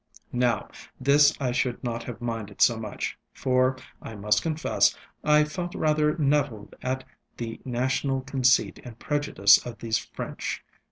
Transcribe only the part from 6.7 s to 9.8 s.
at the national conceit and prejudice of